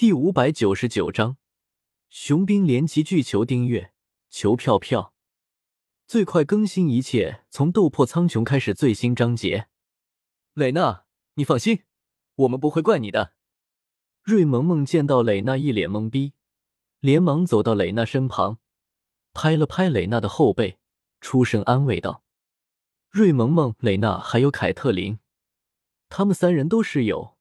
[0.00, 1.36] 第五百九十九章，
[2.08, 3.92] 雄兵连击巨求订阅
[4.30, 5.12] 求票票，
[6.06, 9.68] 最快更新一切从斗破苍穹开始最新章节。
[10.54, 11.82] 蕾娜，你放心，
[12.36, 13.34] 我们不会怪你的。
[14.22, 16.32] 瑞萌萌见到蕾娜一脸懵逼，
[17.00, 18.58] 连忙走到蕾娜身旁，
[19.34, 20.78] 拍了拍蕾娜的后背，
[21.20, 22.24] 出声安慰道
[23.12, 25.18] ：“瑞萌萌、蕾娜还有凯特琳，
[26.08, 27.36] 他们三人都是友。”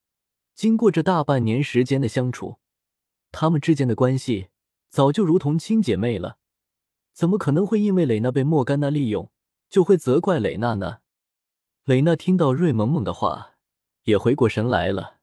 [0.60, 2.59] 经过这大半年时间的相处，
[3.32, 4.50] 他们之间的关系
[4.90, 6.38] 早就如同亲姐妹了，
[7.13, 9.31] 怎么可能会因为蕾娜被莫甘娜利用，
[9.70, 11.00] 就会责怪蕾娜呢？
[11.86, 13.55] 蕾娜听到瑞萌萌的话，
[14.03, 15.22] 也回过神来了，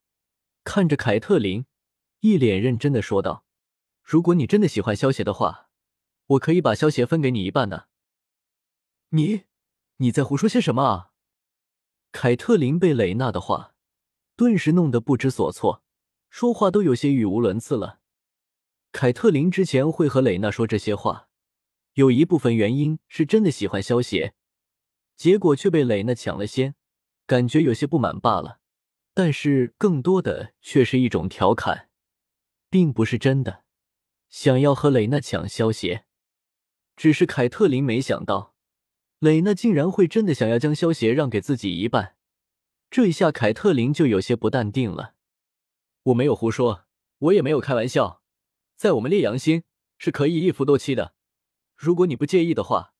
[0.64, 1.66] 看着凯特琳，
[2.20, 3.44] 一脸认真的说道
[4.02, 5.68] ：“如果你真的喜欢萧邪的话，
[6.28, 7.88] 我可以把萧邪分给你一半呢。”
[9.12, 9.42] 你，
[9.98, 11.12] 你在胡说些什么啊？
[12.10, 13.74] 凯特琳被蕾娜的话。
[14.36, 15.82] 顿时弄得不知所措，
[16.28, 18.00] 说话都有些语无伦次了。
[18.92, 21.28] 凯特琳之前会和蕾娜说这些话，
[21.94, 24.34] 有一部分原因是真的喜欢萧邪，
[25.16, 26.74] 结果却被蕾娜抢了先，
[27.26, 28.60] 感觉有些不满罢了。
[29.14, 31.88] 但是更多的却是一种调侃，
[32.68, 33.64] 并不是真的
[34.28, 36.04] 想要和蕾娜抢萧邪。
[36.94, 38.54] 只是凯特琳没想到，
[39.18, 42.15] 蕾娜竟然会真的想要将萧邪让给自己一半。
[42.88, 45.14] 这一下，凯特琳就有些不淡定了。
[46.04, 46.86] 我没有胡说，
[47.18, 48.22] 我也没有开玩笑，
[48.76, 49.64] 在我们烈阳星
[49.98, 51.14] 是可以一夫多妻的。
[51.74, 52.94] 如果你不介意的话，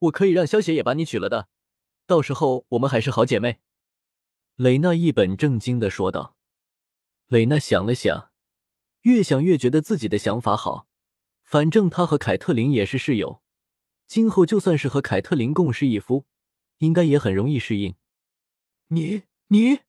[0.00, 1.48] 我可以让萧邪也把你娶了的，
[2.06, 3.60] 到时候我们还是好姐妹。”
[4.56, 6.36] 蕾娜一本正经的说道。
[7.28, 8.32] 蕾娜想了想，
[9.02, 10.88] 越想越觉得自己的想法好。
[11.44, 13.40] 反正她和凯特琳也是室友，
[14.06, 16.26] 今后就算是和凯特琳共侍一夫，
[16.78, 17.94] 应该也很容易适应。
[18.88, 19.27] 你。
[19.50, 19.80] 你，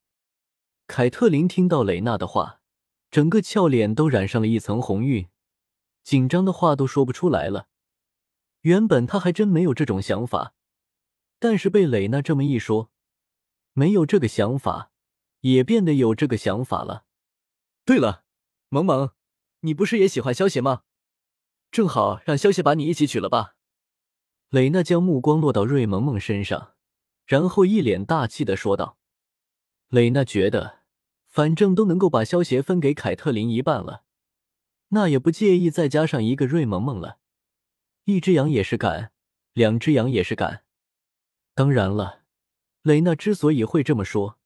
[0.87, 2.61] 凯特琳听到蕾娜的话，
[3.11, 5.27] 整个俏脸都染上了一层红晕，
[6.01, 7.67] 紧张的话都说不出来了。
[8.61, 10.53] 原本她还真没有这种想法，
[11.39, 12.89] 但是被蕾娜这么一说，
[13.73, 14.93] 没有这个想法
[15.41, 17.03] 也变得有这个想法了。
[17.83, 18.23] 对了，
[18.69, 19.11] 萌萌，
[19.59, 20.83] 你不是也喜欢萧邪吗？
[21.69, 23.55] 正好让萧邪把你一起娶了吧。
[24.51, 26.75] 蕾娜将目光落到瑞萌萌身上，
[27.25, 28.97] 然后一脸大气的说道。
[29.89, 30.81] 蕾娜觉得，
[31.25, 34.03] 反正都能够把萧协分给凯特琳一半了，
[34.89, 37.17] 那也不介意再加上一个瑞萌萌了。
[38.03, 39.11] 一只羊也是赶，
[39.53, 40.63] 两只羊也是赶。
[41.55, 42.21] 当然了，
[42.83, 44.37] 蕾娜之所以会这么说，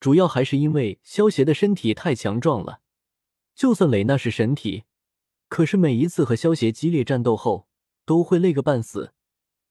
[0.00, 2.80] 主要还是因为萧协的身体太强壮了。
[3.54, 4.82] 就算蕾娜是神体，
[5.48, 7.68] 可是每一次和萧协激烈战斗后，
[8.04, 9.12] 都会累个半死，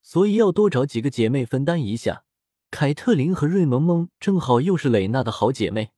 [0.01, 2.24] 所以要多找几个姐妹分担一下。
[2.72, 5.91] 凯特琳和瑞萌萌正好又是蕾娜的好姐妹，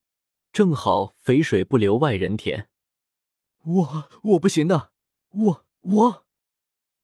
[0.54, 2.70] 正好肥水不流外人田。
[3.64, 4.92] 我我不行的，
[5.32, 6.26] 我我。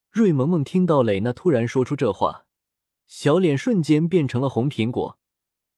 [0.10, 2.46] 瑞萌萌听到蕾娜突然说出这话，
[3.08, 5.20] 小脸瞬间变成了红苹果，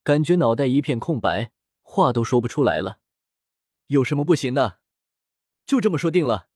[0.04, 1.52] 感觉脑袋一片空白，
[1.82, 3.00] 话都说不出来了。
[3.88, 4.80] 有什么不行的？
[5.66, 6.48] 就这么说定了。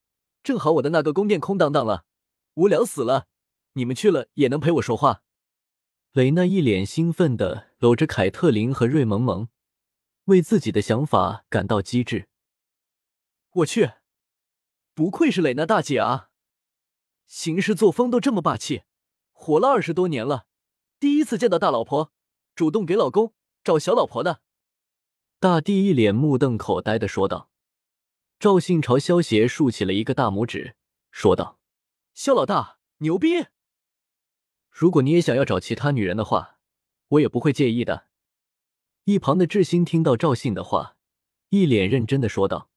[0.43, 2.05] 正好我的那个宫殿空荡荡了，
[2.53, 3.25] 无聊死了，
[3.73, 5.23] 你们去了也能陪我说话。
[6.13, 9.47] 蕾娜一脸兴奋的搂着凯特琳和瑞萌萌，
[10.25, 12.27] 为自己的想法感到机智。
[13.51, 13.93] 我去，
[14.93, 16.29] 不愧是蕾娜大姐啊，
[17.25, 18.83] 行事作风都这么霸气，
[19.31, 20.45] 活了二十多年了，
[20.99, 22.13] 第一次见到大老婆
[22.53, 24.43] 主动给老公找小老婆的。
[25.39, 27.49] 大地一脸目瞪口呆的说道。
[28.37, 30.75] 赵信朝萧邪竖起了一个大拇指，
[31.09, 31.57] 说道
[32.13, 33.47] ：“萧老大牛逼！”
[34.73, 36.57] 如果你也想要找其他女人的话，
[37.09, 38.07] 我也不会介意的。
[39.03, 40.97] 一旁的智新听到赵信的话，
[41.49, 42.71] 一脸认真的说道：“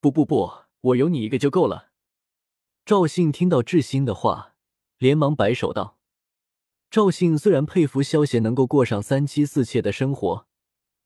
[0.00, 1.92] 不不不，我有你一个就够了。”
[2.84, 4.56] 赵信听到智新的话，
[4.98, 6.00] 连忙摆手道
[6.90, 10.48] ：“赵信虽然佩服萧协能够过上三妻四妾的生活，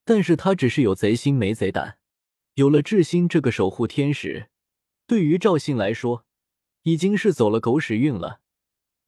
[0.07, 1.99] 但是他只是有贼心没贼胆。
[2.55, 4.49] 有了智新这个守护天使，
[5.07, 6.25] 对于赵信来说，
[6.85, 8.41] 已经是走了狗屎运了。”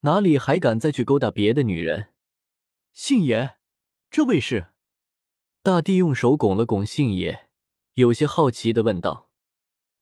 [0.03, 2.15] 哪里还敢再去勾搭别的女人？
[2.93, 3.57] 信爷，
[4.11, 4.73] 这位是？
[5.63, 7.49] 大帝用手拱了拱信爷，
[7.95, 9.31] 有些好奇的问道：“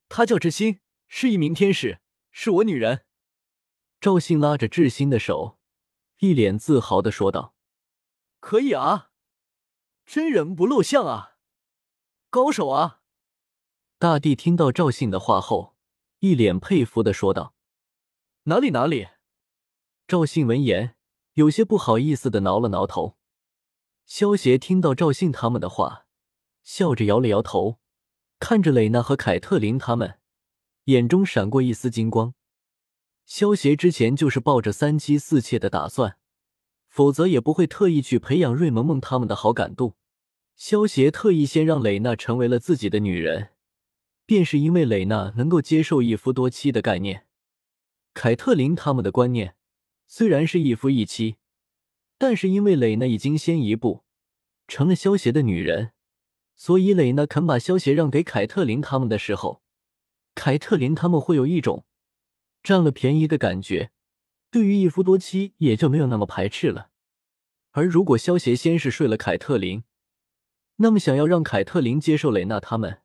[0.08, 0.78] 他叫智心，
[1.08, 2.00] 是一名天使，
[2.30, 3.06] 是我女人。”
[4.00, 5.58] 赵信拉着智心的手，
[6.18, 7.56] 一脸自豪的说道
[8.38, 9.10] ：“可以啊，
[10.06, 11.38] 真人不露相啊，
[12.30, 13.00] 高手啊！”
[13.98, 15.76] 大帝听到赵信的话后，
[16.20, 17.56] 一脸佩服的说道
[18.44, 19.08] ：“哪里哪里。”
[20.08, 20.94] 赵信闻言，
[21.34, 23.18] 有些不好意思的挠了挠头。
[24.06, 26.06] 萧协听到赵信他们的话，
[26.62, 27.78] 笑着摇了摇头，
[28.38, 30.18] 看着蕾娜和凯特琳他们，
[30.84, 32.32] 眼中闪过一丝金光。
[33.26, 36.16] 萧协之前就是抱着三妻四妾的打算，
[36.88, 39.96] 否则也不会特意去培养瑞萌萌他们的好感度。
[40.56, 43.50] 萧协特意先让蕾娜成为了自己的女人，
[44.24, 47.26] 便是因为蕾娜能够接受一夫多妻的概念。
[48.14, 49.56] 凯特琳他们的观念
[50.10, 51.36] 虽然是一夫一妻，
[52.16, 54.04] 但是因为蕾娜已经先一步
[54.66, 55.92] 成了萧协的女人，
[56.56, 59.62] 所以蕾娜肯把萧协让给凯特琳他们的时候，
[60.34, 61.84] 凯特琳他们会有一种。
[62.60, 63.92] 占了便宜的感觉，
[64.50, 66.90] 对于一夫多妻也就没有那么排斥了。
[67.70, 69.84] 而如果萧协先是睡了凯特琳，
[70.76, 73.02] 那么想要让凯特琳接受蕾娜他们，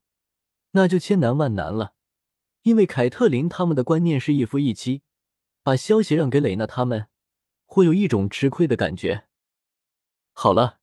[0.71, 1.93] 那就千难万难了。
[2.63, 5.03] 因为凯特琳他们的观念是一夫一妻，
[5.63, 7.07] 把萧协让给蕾娜他们，
[7.65, 9.27] 会有一种吃亏的感觉。
[10.33, 10.79] 好了，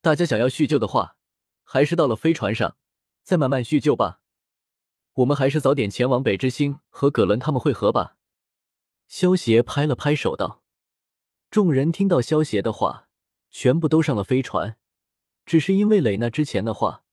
[0.00, 1.16] 大家想要叙旧的话，
[1.62, 2.76] 还是到了飞船上
[3.22, 4.20] 再慢慢叙旧吧。
[5.14, 8.16] 我们还是早点前往北之星和葛伦他们会合吧。
[9.06, 10.64] 萧协拍了拍手道。
[11.48, 13.08] 众人听到萧协的话，
[13.50, 14.76] 全部都上了飞船。
[15.46, 17.04] 只是因为蕾娜之前的话，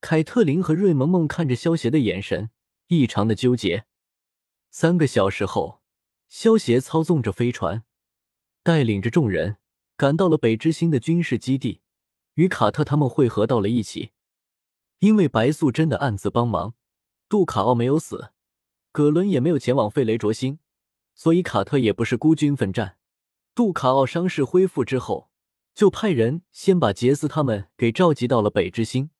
[0.00, 2.50] 凯特琳和瑞萌萌看着萧协的眼神
[2.88, 3.86] 异常的纠结。
[4.70, 5.80] 三个小时后，
[6.28, 7.84] 萧协操纵着飞船，
[8.62, 9.56] 带领着众人
[9.96, 11.80] 赶到了北之星的军事基地，
[12.34, 14.12] 与卡特他们汇合到了一起。
[14.98, 16.74] 因为白素贞的暗自帮忙。
[17.28, 18.32] 杜卡奥没有死，
[18.90, 20.58] 葛伦也没有前往费雷卓星，
[21.14, 22.96] 所以卡特也不是孤军奋战。
[23.54, 25.30] 杜卡奥伤势恢复之后，
[25.74, 29.10] 就派人先把杰斯他们给召集到了北之星，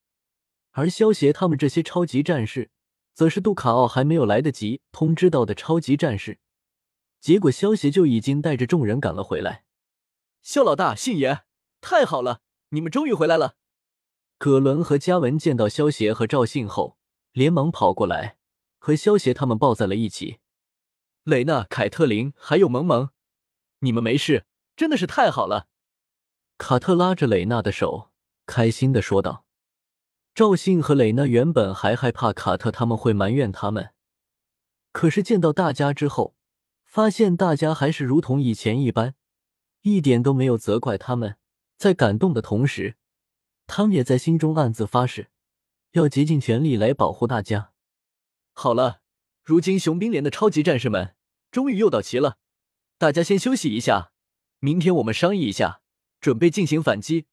[0.70, 2.70] 而萧协他们这些超级战士，
[3.12, 6.38] 则是杜卡奥还没有来得及通知到的超级战士。
[7.20, 9.64] 结果萧协就已经带着众人赶了回来。
[10.42, 11.44] 萧老大，信爷，
[11.80, 13.56] 太好了，你们终于回来了。
[14.38, 16.96] 葛伦和嘉文见到萧协和赵信后。
[17.32, 18.38] 连忙跑过来，
[18.78, 20.40] 和萧协他们抱在了一起。
[21.22, 23.10] 雷娜、凯特琳还有萌萌，
[23.80, 25.68] 你们没事，真的是太好了。
[26.56, 28.10] 卡特拉着蕾娜的手，
[28.46, 29.44] 开心的说道。
[30.34, 33.90] 赵信和蕾娜原本还害怕卡特他们会埋怨他们，
[34.90, 36.34] 可是见到大家之后，
[36.88, 39.14] 发现大家还是如同以前一般，
[39.82, 41.36] 一点都没有责怪他们。
[41.76, 42.96] 在感动的同时，
[43.66, 45.30] 他们也在心中暗自发誓。
[45.92, 47.72] 要竭尽全力来保护大家。
[48.54, 49.02] 好了，
[49.44, 51.14] 如今雄兵连的超级战士们
[51.50, 52.38] 终于又到齐了，
[52.96, 54.12] 大家先休息一下，
[54.58, 55.82] 明天我们商议一下，
[56.20, 57.26] 准备进行反击，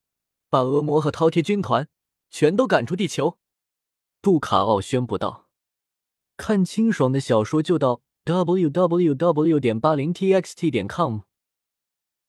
[0.49, 1.87] 把恶魔和饕餮军团
[2.29, 3.39] 全都赶出地球。
[4.21, 5.47] 杜卡奥宣布道。
[6.35, 9.59] 看清爽的小说就到 w w w.
[9.59, 11.34] 点八零 t x t 点 com。